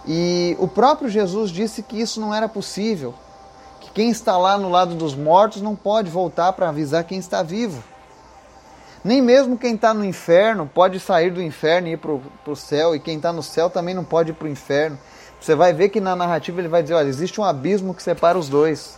E 0.08 0.56
o 0.60 0.68
próprio 0.68 1.10
Jesus 1.10 1.52
disse 1.52 1.84
que 1.84 2.00
isso 2.00 2.20
não 2.20 2.34
era 2.34 2.48
possível, 2.48 3.14
que 3.82 3.92
quem 3.92 4.10
está 4.10 4.38
lá 4.38 4.58
no 4.58 4.70
lado 4.70 4.96
dos 4.96 5.14
mortos 5.14 5.62
não 5.62 5.76
pode 5.76 6.10
voltar 6.10 6.54
para 6.54 6.70
avisar 6.70 7.04
quem 7.04 7.20
está 7.20 7.44
vivo. 7.44 7.84
Nem 9.04 9.22
mesmo 9.22 9.58
quem 9.58 9.75
está 9.75 9.94
no 9.94 10.04
inferno 10.04 10.70
pode 10.74 11.00
sair 11.00 11.32
do 11.32 11.42
inferno 11.42 11.88
e 11.88 11.92
ir 11.94 11.98
para 11.98 12.51
o 12.51 12.56
céu, 12.56 12.96
e 12.96 13.00
quem 13.00 13.18
está 13.18 13.32
no 13.32 13.44
céu 13.44 13.70
também 13.70 13.94
não 13.94 14.04
pode 14.04 14.32
ir 14.32 14.34
para 14.34 14.48
o 14.48 14.50
inferno. 14.50 14.98
Você 15.39 15.56
vai 15.56 15.72
ver 15.72 15.89
que 15.89 16.01
na 16.01 16.16
narrativa 16.16 16.60
ele 16.60 16.68
vai 16.68 16.82
dizer: 16.82 16.96
olha, 16.96 17.08
existe 17.08 17.39
um 17.39 17.44
abismo 17.44 17.94
que 17.94 18.01
separa 18.01 18.38
os 18.38 18.50
dois. 18.50 18.98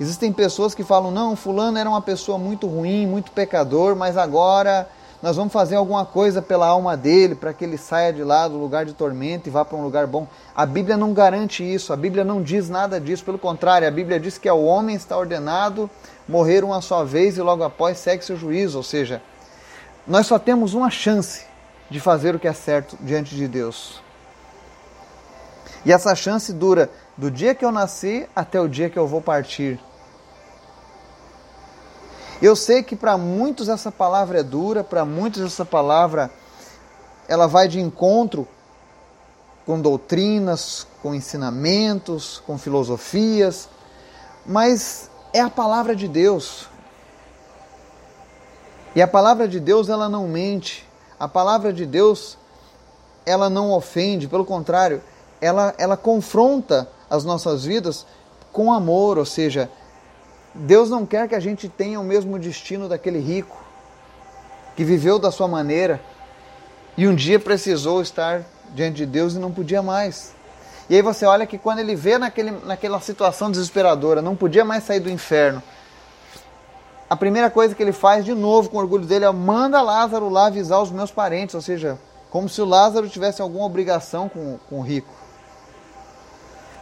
Existem 0.00 0.32
pessoas 0.32 0.74
que 0.74 0.82
falam: 0.82 1.10
não, 1.10 1.36
Fulano 1.36 1.78
era 1.78 1.88
uma 1.88 2.02
pessoa 2.02 2.38
muito 2.38 2.66
ruim, 2.66 3.06
muito 3.06 3.30
pecador, 3.30 3.94
mas 3.94 4.16
agora 4.16 4.88
nós 5.22 5.36
vamos 5.36 5.52
fazer 5.52 5.76
alguma 5.76 6.04
coisa 6.04 6.42
pela 6.42 6.66
alma 6.66 6.96
dele 6.96 7.36
para 7.36 7.52
que 7.52 7.64
ele 7.64 7.78
saia 7.78 8.12
de 8.12 8.24
lá 8.24 8.48
do 8.48 8.56
lugar 8.56 8.84
de 8.84 8.92
tormento 8.92 9.48
e 9.48 9.52
vá 9.52 9.64
para 9.64 9.78
um 9.78 9.82
lugar 9.82 10.04
bom. 10.04 10.26
A 10.54 10.66
Bíblia 10.66 10.96
não 10.96 11.12
garante 11.12 11.62
isso, 11.62 11.92
a 11.92 11.96
Bíblia 11.96 12.24
não 12.24 12.42
diz 12.42 12.68
nada 12.68 13.00
disso, 13.00 13.24
pelo 13.24 13.38
contrário, 13.38 13.86
a 13.86 13.90
Bíblia 13.90 14.18
diz 14.18 14.36
que 14.36 14.50
o 14.50 14.64
homem 14.64 14.96
está 14.96 15.16
ordenado 15.16 15.88
morrer 16.28 16.64
uma 16.64 16.80
só 16.80 17.04
vez 17.04 17.38
e 17.38 17.40
logo 17.40 17.62
após 17.62 17.98
segue 17.98 18.24
seu 18.24 18.36
juízo. 18.36 18.78
Ou 18.78 18.82
seja, 18.82 19.22
nós 20.06 20.26
só 20.26 20.40
temos 20.40 20.74
uma 20.74 20.90
chance 20.90 21.46
de 21.88 22.00
fazer 22.00 22.34
o 22.34 22.38
que 22.38 22.48
é 22.48 22.52
certo 22.52 22.98
diante 23.00 23.36
de 23.36 23.46
Deus. 23.46 24.02
E 25.84 25.92
essa 25.92 26.16
chance 26.16 26.52
dura 26.52 26.90
do 27.16 27.30
dia 27.30 27.54
que 27.54 27.64
eu 27.64 27.70
nasci 27.70 28.28
até 28.34 28.60
o 28.60 28.68
dia 28.68 28.90
que 28.90 28.98
eu 28.98 29.06
vou 29.06 29.20
partir. 29.20 29.78
Eu 32.42 32.56
sei 32.56 32.82
que 32.82 32.96
para 32.96 33.16
muitos 33.16 33.68
essa 33.68 33.92
palavra 33.92 34.40
é 34.40 34.42
dura, 34.42 34.82
para 34.82 35.04
muitos 35.04 35.40
essa 35.42 35.64
palavra 35.64 36.28
ela 37.28 37.46
vai 37.46 37.68
de 37.68 37.80
encontro 37.80 38.48
com 39.64 39.80
doutrinas, 39.80 40.84
com 41.00 41.14
ensinamentos, 41.14 42.42
com 42.44 42.58
filosofias, 42.58 43.68
mas 44.44 45.08
é 45.32 45.40
a 45.40 45.48
palavra 45.48 45.94
de 45.94 46.08
Deus. 46.08 46.68
E 48.92 49.00
a 49.00 49.06
palavra 49.06 49.46
de 49.46 49.60
Deus, 49.60 49.88
ela 49.88 50.08
não 50.08 50.26
mente. 50.26 50.84
A 51.20 51.28
palavra 51.28 51.72
de 51.72 51.86
Deus, 51.86 52.36
ela 53.24 53.48
não 53.48 53.70
ofende, 53.70 54.26
pelo 54.26 54.44
contrário, 54.44 55.00
ela, 55.40 55.74
ela 55.78 55.96
confronta 55.96 56.88
as 57.08 57.24
nossas 57.24 57.64
vidas 57.64 58.04
com 58.50 58.72
amor, 58.72 59.16
ou 59.16 59.24
seja, 59.24 59.70
Deus 60.54 60.90
não 60.90 61.06
quer 61.06 61.28
que 61.28 61.34
a 61.34 61.40
gente 61.40 61.68
tenha 61.68 61.98
o 61.98 62.04
mesmo 62.04 62.38
destino 62.38 62.88
daquele 62.88 63.18
rico 63.18 63.56
que 64.76 64.84
viveu 64.84 65.18
da 65.18 65.30
sua 65.30 65.48
maneira 65.48 66.00
e 66.96 67.08
um 67.08 67.14
dia 67.14 67.38
precisou 67.38 68.02
estar 68.02 68.42
diante 68.74 68.96
de 68.96 69.06
Deus 69.06 69.34
e 69.34 69.38
não 69.38 69.50
podia 69.50 69.82
mais. 69.82 70.34
E 70.90 70.96
aí 70.96 71.02
você 71.02 71.24
olha 71.24 71.46
que 71.46 71.56
quando 71.56 71.78
ele 71.78 71.94
vê 71.94 72.18
naquele, 72.18 72.50
naquela 72.50 73.00
situação 73.00 73.50
desesperadora, 73.50 74.20
não 74.20 74.36
podia 74.36 74.64
mais 74.64 74.84
sair 74.84 75.00
do 75.00 75.10
inferno, 75.10 75.62
a 77.08 77.16
primeira 77.16 77.50
coisa 77.50 77.74
que 77.74 77.82
ele 77.82 77.92
faz 77.92 78.24
de 78.24 78.34
novo 78.34 78.70
com 78.70 78.78
orgulho 78.78 79.04
dele 79.04 79.24
é 79.24 79.30
manda 79.30 79.82
Lázaro 79.82 80.28
lá 80.28 80.46
avisar 80.46 80.82
os 80.82 80.90
meus 80.90 81.10
parentes, 81.10 81.54
ou 81.54 81.60
seja, 81.60 81.98
como 82.30 82.48
se 82.48 82.60
o 82.60 82.64
Lázaro 82.64 83.08
tivesse 83.08 83.42
alguma 83.42 83.66
obrigação 83.66 84.28
com, 84.28 84.58
com 84.68 84.80
o 84.80 84.82
rico. 84.82 85.12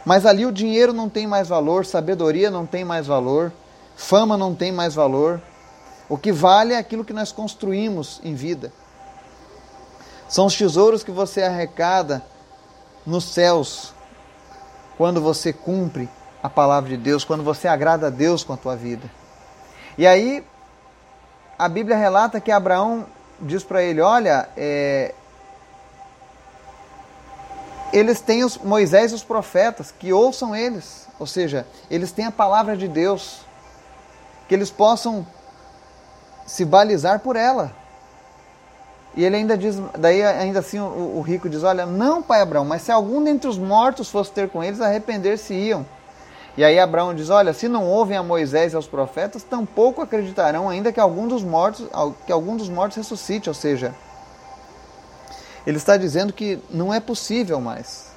Mas 0.05 0.25
ali 0.25 0.45
o 0.45 0.51
dinheiro 0.51 0.93
não 0.93 1.09
tem 1.09 1.27
mais 1.27 1.49
valor, 1.49 1.85
sabedoria 1.85 2.49
não 2.49 2.65
tem 2.65 2.85
mais 2.85 3.05
valor, 3.05 3.51
fama 4.01 4.35
não 4.35 4.53
tem 4.55 4.71
mais 4.71 4.95
valor. 4.95 5.39
O 6.09 6.17
que 6.17 6.31
vale 6.31 6.73
é 6.73 6.77
aquilo 6.77 7.05
que 7.05 7.13
nós 7.13 7.31
construímos 7.31 8.19
em 8.23 8.33
vida. 8.35 8.73
São 10.27 10.47
os 10.47 10.57
tesouros 10.57 11.03
que 11.03 11.11
você 11.11 11.43
arrecada 11.43 12.21
nos 13.05 13.23
céus 13.25 13.93
quando 14.97 15.21
você 15.21 15.53
cumpre 15.53 16.09
a 16.43 16.49
palavra 16.49 16.89
de 16.89 16.97
Deus, 16.97 17.23
quando 17.23 17.43
você 17.43 17.67
agrada 17.67 18.07
a 18.07 18.09
Deus 18.09 18.43
com 18.43 18.53
a 18.53 18.57
tua 18.57 18.75
vida. 18.75 19.09
E 19.97 20.05
aí, 20.07 20.43
a 21.57 21.69
Bíblia 21.69 21.95
relata 21.95 22.41
que 22.41 22.51
Abraão 22.51 23.05
diz 23.39 23.63
para 23.63 23.83
ele: 23.83 24.01
Olha, 24.01 24.49
é, 24.57 25.13
eles 27.93 28.19
têm 28.19 28.43
os 28.43 28.57
Moisés 28.57 29.11
e 29.11 29.15
os 29.15 29.23
profetas, 29.23 29.91
que 29.91 30.11
ouçam 30.11 30.55
eles, 30.55 31.07
ou 31.19 31.27
seja, 31.27 31.67
eles 31.89 32.11
têm 32.11 32.25
a 32.25 32.31
palavra 32.31 32.75
de 32.75 32.87
Deus, 32.87 33.41
que 34.51 34.55
eles 34.55 34.69
possam 34.69 35.25
se 36.45 36.65
balizar 36.65 37.21
por 37.21 37.37
ela. 37.37 37.71
E 39.15 39.23
ele 39.23 39.37
ainda 39.37 39.57
diz, 39.57 39.81
daí 39.97 40.21
ainda 40.21 40.59
assim 40.59 40.77
o, 40.77 41.15
o, 41.15 41.21
rico 41.21 41.47
diz: 41.47 41.63
Olha, 41.63 41.85
não, 41.85 42.21
pai 42.21 42.41
Abraão, 42.41 42.65
mas 42.65 42.81
se 42.81 42.91
algum 42.91 43.23
dentre 43.23 43.47
os 43.47 43.57
mortos 43.57 44.09
fosse 44.09 44.29
ter 44.33 44.49
com 44.49 44.61
eles, 44.61 44.81
arrepender-se-iam. 44.81 45.85
E 46.57 46.65
aí 46.65 46.77
Abraão 46.77 47.15
diz: 47.15 47.29
Olha, 47.29 47.53
se 47.53 47.69
não 47.69 47.87
ouvem 47.87 48.17
a 48.17 48.23
Moisés 48.23 48.73
e 48.73 48.75
aos 48.75 48.87
profetas, 48.87 49.41
tampouco 49.41 50.01
acreditarão 50.01 50.67
ainda 50.67 50.91
que 50.91 50.99
algum 50.99 51.29
dos 51.29 51.45
mortos, 51.45 51.87
que 52.25 52.31
algum 52.33 52.57
dos 52.57 52.67
mortos 52.67 52.97
ressuscite. 52.97 53.47
Ou 53.47 53.55
seja, 53.55 53.95
ele 55.65 55.77
está 55.77 55.95
dizendo 55.95 56.33
que 56.33 56.59
não 56.69 56.93
é 56.93 56.99
possível 56.99 57.61
mais. 57.61 58.11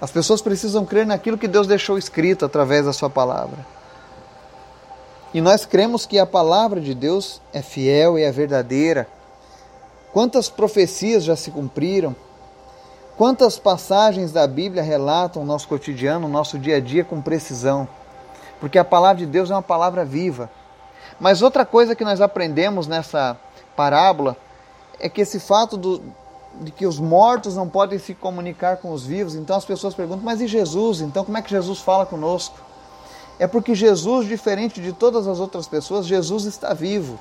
As 0.00 0.10
pessoas 0.10 0.40
precisam 0.40 0.86
crer 0.86 1.06
naquilo 1.06 1.36
que 1.36 1.46
Deus 1.46 1.66
deixou 1.66 1.98
escrito 1.98 2.46
através 2.46 2.86
da 2.86 2.92
sua 2.94 3.10
palavra. 3.10 3.76
E 5.32 5.40
nós 5.40 5.66
cremos 5.66 6.06
que 6.06 6.18
a 6.18 6.26
palavra 6.26 6.80
de 6.80 6.94
Deus 6.94 7.40
é 7.52 7.62
fiel 7.62 8.18
e 8.18 8.22
é 8.22 8.32
verdadeira 8.32 9.06
Quantas 10.12 10.48
profecias 10.48 11.22
já 11.22 11.36
se 11.36 11.50
cumpriram? 11.50 12.16
Quantas 13.16 13.58
passagens 13.58 14.32
da 14.32 14.46
Bíblia 14.46 14.82
relatam 14.82 15.42
o 15.42 15.44
nosso 15.44 15.68
cotidiano, 15.68 16.26
o 16.26 16.30
nosso 16.30 16.58
dia 16.58 16.76
a 16.76 16.80
dia 16.80 17.04
com 17.04 17.20
precisão? 17.20 17.86
Porque 18.58 18.78
a 18.78 18.84
palavra 18.84 19.18
de 19.18 19.26
Deus 19.26 19.50
é 19.50 19.54
uma 19.54 19.62
palavra 19.62 20.04
viva. 20.04 20.50
Mas 21.20 21.42
outra 21.42 21.64
coisa 21.66 21.94
que 21.94 22.04
nós 22.04 22.20
aprendemos 22.20 22.86
nessa 22.86 23.36
parábola 23.76 24.36
é 24.98 25.08
que 25.08 25.20
esse 25.20 25.38
fato 25.38 25.76
do, 25.76 26.02
de 26.60 26.70
que 26.70 26.86
os 26.86 26.98
mortos 26.98 27.54
não 27.54 27.68
podem 27.68 27.98
se 27.98 28.14
comunicar 28.14 28.78
com 28.78 28.92
os 28.92 29.04
vivos, 29.04 29.34
então 29.34 29.56
as 29.56 29.64
pessoas 29.64 29.94
perguntam, 29.94 30.24
mas 30.24 30.40
e 30.40 30.46
Jesus? 30.46 31.00
Então 31.00 31.24
como 31.24 31.36
é 31.36 31.42
que 31.42 31.50
Jesus 31.50 31.80
fala 31.80 32.06
conosco? 32.06 32.58
É 33.38 33.46
porque 33.46 33.74
Jesus, 33.74 34.26
diferente 34.26 34.80
de 34.80 34.92
todas 34.92 35.28
as 35.28 35.38
outras 35.38 35.68
pessoas, 35.68 36.06
Jesus 36.06 36.44
está 36.44 36.74
vivo. 36.74 37.18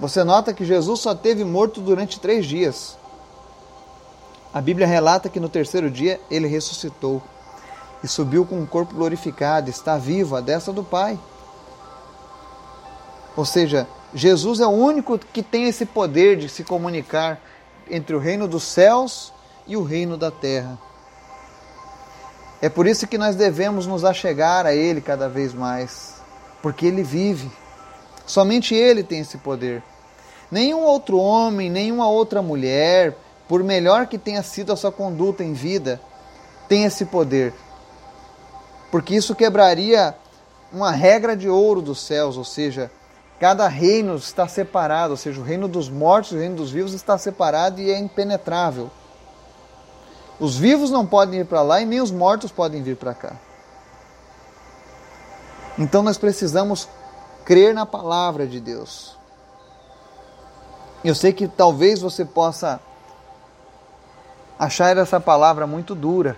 Você 0.00 0.24
nota 0.24 0.52
que 0.52 0.64
Jesus 0.64 1.00
só 1.00 1.14
teve 1.14 1.44
morto 1.44 1.80
durante 1.80 2.18
três 2.18 2.44
dias. 2.46 2.98
A 4.52 4.60
Bíblia 4.60 4.86
relata 4.86 5.28
que 5.28 5.38
no 5.38 5.48
terceiro 5.48 5.90
dia 5.90 6.20
ele 6.30 6.48
ressuscitou 6.48 7.22
e 8.02 8.08
subiu 8.08 8.44
com 8.44 8.58
um 8.58 8.66
corpo 8.66 8.94
glorificado, 8.94 9.70
está 9.70 9.96
vivo 9.96 10.36
à 10.36 10.40
destra 10.40 10.72
do 10.72 10.84
Pai. 10.84 11.18
Ou 13.36 13.44
seja, 13.44 13.86
Jesus 14.14 14.60
é 14.60 14.66
o 14.66 14.70
único 14.70 15.18
que 15.18 15.42
tem 15.42 15.64
esse 15.64 15.86
poder 15.86 16.36
de 16.36 16.48
se 16.48 16.62
comunicar 16.62 17.40
entre 17.90 18.14
o 18.14 18.18
reino 18.18 18.46
dos 18.46 18.62
céus 18.62 19.32
e 19.66 19.76
o 19.76 19.82
reino 19.82 20.16
da 20.16 20.30
terra. 20.30 20.78
É 22.64 22.70
por 22.70 22.86
isso 22.86 23.06
que 23.06 23.18
nós 23.18 23.36
devemos 23.36 23.86
nos 23.86 24.06
achegar 24.06 24.64
a 24.64 24.74
Ele 24.74 25.02
cada 25.02 25.28
vez 25.28 25.52
mais, 25.52 26.14
porque 26.62 26.86
Ele 26.86 27.02
vive. 27.02 27.52
Somente 28.24 28.74
Ele 28.74 29.02
tem 29.02 29.20
esse 29.20 29.36
poder. 29.36 29.82
Nenhum 30.50 30.80
outro 30.80 31.18
homem, 31.18 31.68
nenhuma 31.68 32.08
outra 32.08 32.40
mulher, 32.40 33.18
por 33.46 33.62
melhor 33.62 34.06
que 34.06 34.16
tenha 34.16 34.42
sido 34.42 34.72
a 34.72 34.76
sua 34.76 34.90
conduta 34.90 35.44
em 35.44 35.52
vida, 35.52 36.00
tem 36.66 36.84
esse 36.84 37.04
poder. 37.04 37.52
Porque 38.90 39.14
isso 39.14 39.34
quebraria 39.34 40.14
uma 40.72 40.90
regra 40.90 41.36
de 41.36 41.50
ouro 41.50 41.82
dos 41.82 42.00
céus, 42.00 42.38
ou 42.38 42.44
seja, 42.44 42.90
cada 43.38 43.68
reino 43.68 44.16
está 44.16 44.48
separado, 44.48 45.10
ou 45.10 45.18
seja, 45.18 45.38
o 45.38 45.44
reino 45.44 45.68
dos 45.68 45.90
mortos 45.90 46.32
e 46.32 46.36
o 46.36 46.38
reino 46.38 46.56
dos 46.56 46.70
vivos 46.70 46.94
está 46.94 47.18
separado 47.18 47.78
e 47.78 47.90
é 47.90 47.98
impenetrável. 47.98 48.90
Os 50.38 50.56
vivos 50.56 50.90
não 50.90 51.06
podem 51.06 51.40
ir 51.40 51.46
para 51.46 51.62
lá 51.62 51.80
e 51.80 51.86
nem 51.86 52.00
os 52.00 52.10
mortos 52.10 52.50
podem 52.50 52.82
vir 52.82 52.96
para 52.96 53.14
cá. 53.14 53.32
Então 55.78 56.02
nós 56.02 56.18
precisamos 56.18 56.88
crer 57.44 57.74
na 57.74 57.86
palavra 57.86 58.46
de 58.46 58.60
Deus. 58.60 59.16
Eu 61.04 61.14
sei 61.14 61.32
que 61.32 61.46
talvez 61.46 62.00
você 62.00 62.24
possa 62.24 62.80
achar 64.58 64.96
essa 64.96 65.20
palavra 65.20 65.66
muito 65.66 65.94
dura. 65.94 66.36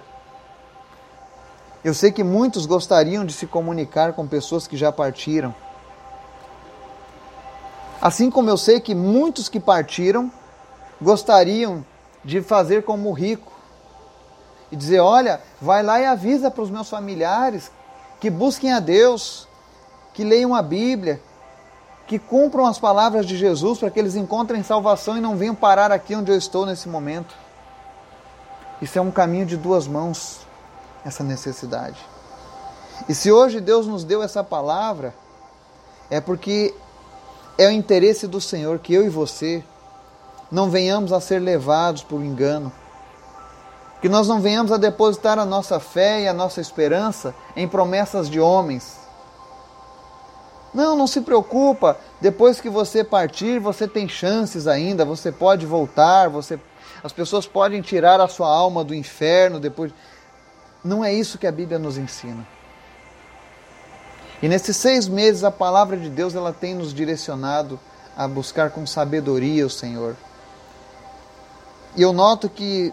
Eu 1.85 1.95
sei 1.95 2.11
que 2.11 2.25
muitos 2.25 2.67
gostariam 2.67 3.25
de 3.25 3.33
se 3.33 3.47
comunicar 3.47 4.12
com 4.12 4.26
pessoas 4.26 4.67
que 4.67 4.76
já 4.76 4.91
partiram. 4.91 5.55
Assim 8.00 8.31
como 8.31 8.50
eu 8.50 8.57
sei 8.57 8.81
que 8.81 8.95
muitos 8.95 9.49
que 9.49 9.61
partiram 9.61 10.31
gostariam 11.00 11.85
de 12.25 12.43
fazer 12.43 12.83
como 12.85 13.11
o 13.11 13.12
rico 13.12 13.55
e 14.70 14.76
dizer: 14.76 15.00
Olha, 15.00 15.40
vai 15.61 15.82
lá 15.82 16.00
e 16.00 16.06
avisa 16.06 16.50
para 16.50 16.62
os 16.62 16.70
meus 16.70 16.88
familiares 16.88 17.70
que 18.20 18.30
busquem 18.30 18.73
a 18.73 18.80
Deus, 18.80 19.46
que 20.14 20.25
leiam 20.25 20.54
a 20.54 20.62
Bíblia, 20.62 21.20
que 22.06 22.18
cumpram 22.18 22.66
as 22.66 22.78
palavras 22.78 23.26
de 23.26 23.37
Jesus 23.37 23.78
para 23.78 23.90
que 23.90 23.99
eles 23.99 24.14
encontrem 24.14 24.62
salvação 24.62 25.16
e 25.16 25.20
não 25.20 25.37
venham 25.37 25.54
parar 25.54 25.92
aqui 25.92 26.14
onde 26.14 26.30
eu 26.30 26.37
estou 26.37 26.64
nesse 26.64 26.88
momento. 26.88 27.35
Isso 28.80 28.99
é 28.99 29.02
um 29.02 29.11
caminho 29.11 29.46
de 29.46 29.56
duas 29.56 29.87
mãos, 29.87 30.40
essa 31.04 31.25
necessidade. 31.25 31.99
E 33.08 33.14
se 33.14 33.30
hoje 33.30 33.61
Deus 33.61 33.87
nos 33.87 34.04
deu 34.04 34.23
essa 34.23 34.42
palavra, 34.42 35.14
é 36.11 36.20
porque 36.20 36.75
é 37.58 37.66
o 37.66 37.70
interesse 37.70 38.26
do 38.26 38.40
Senhor 38.40 38.78
que 38.78 38.94
eu 38.94 39.04
e 39.04 39.08
você 39.08 39.64
não 40.50 40.70
venhamos 40.70 41.12
a 41.12 41.20
ser 41.20 41.40
levados 41.40 42.02
por 42.02 42.23
engano 42.23 42.73
que 44.00 44.09
nós 44.09 44.29
não 44.29 44.41
venhamos 44.41 44.73
a 44.73 44.76
depositar 44.76 45.38
a 45.38 45.45
nossa 45.45 45.81
fé 45.81 46.23
e 46.23 46.29
a 46.29 46.33
nossa 46.33 46.61
esperança 46.61 47.35
em 47.55 47.67
promessas 47.67 48.29
de 48.29 48.38
homens. 48.38 48.99
Não, 50.75 50.95
não 50.95 51.07
se 51.07 51.23
preocupa. 51.23 51.97
Depois 52.21 52.61
que 52.61 52.69
você 52.69 53.03
partir, 53.03 53.59
você 53.59 53.88
tem 53.88 54.07
chances 54.07 54.67
ainda. 54.67 55.07
Você 55.07 55.33
pode 55.33 55.65
voltar. 55.65 56.29
Você, 56.29 56.61
as 57.03 57.12
pessoas 57.12 57.47
podem 57.47 57.81
tirar 57.81 58.21
a 58.21 58.29
sua 58.29 58.49
alma 58.49 58.85
do 58.85 58.95
inferno 58.95 59.59
depois. 59.59 59.91
Não 60.85 61.03
é 61.03 61.15
isso 61.15 61.38
que 61.38 61.47
a 61.47 61.53
Bíblia 61.53 61.79
nos 61.79 61.97
ensina. 61.97 62.47
E 64.43 64.49
nesses 64.49 64.76
seis 64.76 65.09
meses 65.09 65.45
a 65.45 65.50
palavra 65.50 65.97
de 65.97 66.11
Deus 66.11 66.35
ela 66.35 66.53
tem 66.53 66.75
nos 66.75 66.93
direcionado 66.93 67.81
a 68.15 68.29
buscar 68.29 68.71
com 68.71 68.87
sabedoria 68.87 69.65
o 69.65 69.71
Senhor. 69.71 70.15
E 71.97 72.03
eu 72.03 72.12
noto 72.12 72.49
que 72.49 72.93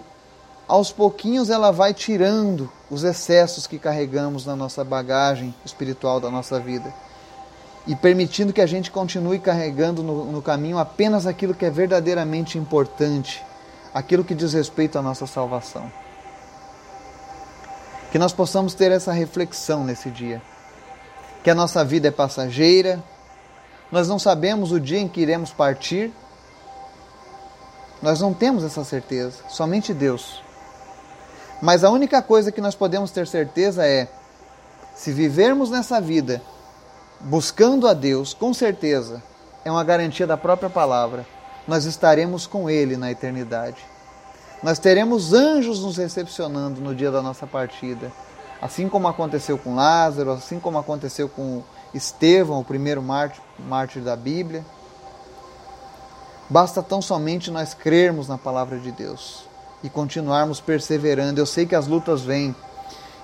aos 0.68 0.92
pouquinhos 0.92 1.50
ela 1.50 1.72
vai 1.72 1.94
tirando 1.94 2.72
os 2.90 3.04
excessos 3.04 3.68
que 3.68 3.78
carregamos 3.78 4.46
na 4.46 4.56
nossa 4.56 4.84
bagagem 4.84 5.54
espiritual 5.66 6.20
da 6.20 6.30
nossa 6.30 6.60
vida 6.60 6.94
e 7.86 7.96
permitindo 7.96 8.54
que 8.54 8.62
a 8.62 8.66
gente 8.66 8.90
continue 8.90 9.40
carregando 9.40 10.02
no, 10.02 10.32
no, 10.32 10.42
caminho 10.42 10.78
apenas 10.78 11.28
aquilo 11.28 11.54
que 11.54 11.66
é 11.66 11.70
verdadeiramente 11.70 12.58
importante, 12.58 13.44
aquilo 13.94 14.24
que 14.24 14.34
diz 14.34 14.54
respeito 14.54 14.98
à 14.98 15.02
nossa 15.02 15.28
salvação. 15.28 15.92
Que 18.12 18.18
nós 18.18 18.32
possamos 18.32 18.74
ter 18.74 18.92
essa 18.92 19.12
reflexão 19.12 19.84
nesse 19.84 20.10
dia. 20.10 20.42
Que 21.44 21.50
a 21.50 21.56
nossa 21.56 21.84
vida 21.84 22.08
é 22.08 22.12
passageira, 22.12 23.04
nós 23.92 24.08
não 24.08 24.18
sabemos 24.18 24.72
o 24.72 24.80
dia 24.80 25.00
em 25.00 25.08
que 25.08 25.20
iremos 25.20 25.52
partir, 25.52 26.12
nós 28.02 28.22
não 28.22 28.34
temos 28.34 28.64
essa 28.64 28.84
certeza, 28.84 29.44
somente 29.50 29.94
Deus. 29.94 30.42
Mas 31.64 31.86
a 31.86 31.90
única 31.90 32.22
coisa 32.22 32.52
que 32.52 32.60
nós 32.60 32.76
podemos 32.76 33.10
ter 33.10 33.26
certeza 33.26 33.88
é: 33.88 34.10
se 34.94 35.14
vivermos 35.14 35.70
nessa 35.70 36.02
vida 36.02 36.42
buscando 37.22 37.88
a 37.88 37.94
Deus, 37.94 38.34
com 38.34 38.54
certeza, 38.54 39.24
é 39.64 39.72
uma 39.72 39.82
garantia 39.82 40.28
da 40.28 40.36
própria 40.36 40.70
palavra, 40.70 41.26
nós 41.66 41.86
estaremos 41.86 42.46
com 42.46 42.70
Ele 42.70 42.98
na 42.98 43.10
eternidade. 43.10 43.78
Nós 44.62 44.78
teremos 44.78 45.32
anjos 45.32 45.80
nos 45.80 45.96
recepcionando 45.96 46.82
no 46.82 46.94
dia 46.94 47.10
da 47.10 47.22
nossa 47.22 47.48
partida, 47.48 48.12
assim 48.62 48.90
como 48.90 49.08
aconteceu 49.08 49.58
com 49.58 49.74
Lázaro, 49.74 50.32
assim 50.32 50.60
como 50.60 50.78
aconteceu 50.78 51.30
com 51.30 51.64
Estevão, 51.94 52.60
o 52.60 52.66
primeiro 52.66 53.02
mártir, 53.02 53.42
mártir 53.58 54.02
da 54.02 54.18
Bíblia. 54.18 54.66
Basta 56.50 56.84
tão 56.84 57.02
somente 57.02 57.50
nós 57.50 57.74
crermos 57.74 58.28
na 58.28 58.38
palavra 58.38 58.78
de 58.78 58.92
Deus 58.92 59.53
e 59.84 59.90
continuarmos 59.90 60.62
perseverando. 60.62 61.40
Eu 61.40 61.46
sei 61.46 61.66
que 61.66 61.76
as 61.76 61.88
lutas 61.88 62.22
vêm. 62.22 62.56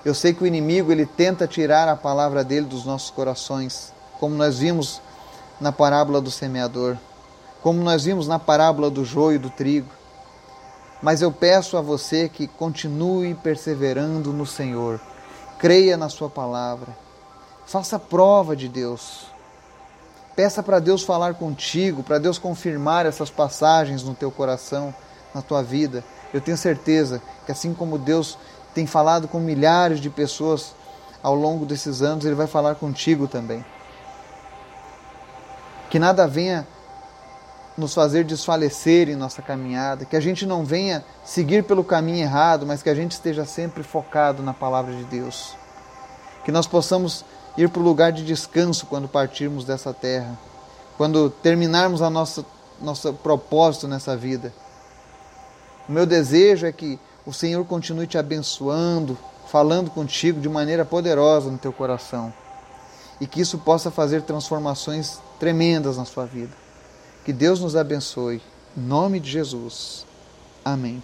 Eu 0.04 0.14
sei 0.14 0.32
que 0.34 0.44
o 0.44 0.46
inimigo 0.46 0.92
ele 0.92 1.06
tenta 1.06 1.46
tirar 1.46 1.88
a 1.88 1.96
palavra 1.96 2.44
dele 2.44 2.66
dos 2.66 2.84
nossos 2.84 3.10
corações, 3.10 3.92
como 4.18 4.34
nós 4.34 4.58
vimos 4.58 5.00
na 5.60 5.72
parábola 5.72 6.20
do 6.20 6.30
semeador, 6.30 6.96
como 7.62 7.82
nós 7.82 8.04
vimos 8.04 8.26
na 8.26 8.38
parábola 8.38 8.90
do 8.90 9.04
joio 9.04 9.36
e 9.36 9.38
do 9.38 9.50
trigo. 9.50 9.88
Mas 11.02 11.22
eu 11.22 11.32
peço 11.32 11.76
a 11.76 11.80
você 11.80 12.28
que 12.28 12.46
continue 12.46 13.34
perseverando 13.34 14.32
no 14.32 14.46
Senhor. 14.46 15.00
Creia 15.58 15.96
na 15.96 16.08
sua 16.08 16.28
palavra. 16.28 16.94
Faça 17.66 17.98
prova 17.98 18.54
de 18.54 18.68
Deus. 18.68 19.26
Peça 20.34 20.62
para 20.62 20.78
Deus 20.78 21.02
falar 21.02 21.34
contigo, 21.34 22.02
para 22.02 22.18
Deus 22.18 22.38
confirmar 22.38 23.04
essas 23.04 23.30
passagens 23.30 24.02
no 24.02 24.14
teu 24.14 24.30
coração, 24.30 24.94
na 25.34 25.42
tua 25.42 25.62
vida. 25.62 26.02
Eu 26.32 26.40
tenho 26.40 26.56
certeza 26.56 27.20
que 27.44 27.52
assim 27.52 27.74
como 27.74 27.98
Deus 27.98 28.38
tem 28.74 28.86
falado 28.86 29.26
com 29.26 29.40
milhares 29.40 30.00
de 30.00 30.08
pessoas 30.08 30.74
ao 31.22 31.34
longo 31.34 31.66
desses 31.66 32.02
anos, 32.02 32.24
Ele 32.24 32.34
vai 32.34 32.46
falar 32.46 32.76
contigo 32.76 33.26
também. 33.26 33.64
Que 35.90 35.98
nada 35.98 36.26
venha 36.26 36.66
nos 37.76 37.94
fazer 37.94 38.24
desfalecer 38.24 39.08
em 39.08 39.16
nossa 39.16 39.42
caminhada, 39.42 40.04
que 40.04 40.16
a 40.16 40.20
gente 40.20 40.46
não 40.46 40.64
venha 40.64 41.04
seguir 41.24 41.64
pelo 41.64 41.82
caminho 41.82 42.18
errado, 42.18 42.66
mas 42.66 42.82
que 42.82 42.90
a 42.90 42.94
gente 42.94 43.12
esteja 43.12 43.44
sempre 43.44 43.82
focado 43.82 44.42
na 44.42 44.54
palavra 44.54 44.94
de 44.94 45.04
Deus. 45.04 45.56
Que 46.44 46.52
nós 46.52 46.66
possamos 46.66 47.24
ir 47.56 47.68
para 47.68 47.80
o 47.80 47.84
lugar 47.84 48.12
de 48.12 48.24
descanso 48.24 48.86
quando 48.86 49.08
partirmos 49.08 49.64
dessa 49.64 49.92
terra, 49.92 50.38
quando 50.96 51.30
terminarmos 51.30 52.02
a 52.02 52.10
nossa 52.10 52.44
nosso 52.80 53.12
propósito 53.12 53.86
nessa 53.86 54.16
vida 54.16 54.54
o 55.90 55.92
meu 55.92 56.06
desejo 56.06 56.66
é 56.66 56.70
que 56.70 57.00
o 57.26 57.32
Senhor 57.32 57.64
continue 57.64 58.06
te 58.06 58.16
abençoando, 58.16 59.18
falando 59.50 59.90
contigo 59.90 60.40
de 60.40 60.48
maneira 60.48 60.84
poderosa 60.84 61.50
no 61.50 61.58
teu 61.58 61.72
coração. 61.72 62.32
E 63.20 63.26
que 63.26 63.40
isso 63.40 63.58
possa 63.58 63.90
fazer 63.90 64.22
transformações 64.22 65.18
tremendas 65.40 65.96
na 65.96 66.04
sua 66.04 66.26
vida. 66.26 66.52
Que 67.24 67.32
Deus 67.32 67.58
nos 67.58 67.74
abençoe. 67.74 68.40
Em 68.76 68.80
nome 68.80 69.18
de 69.18 69.32
Jesus. 69.32 70.06
Amém. 70.64 71.02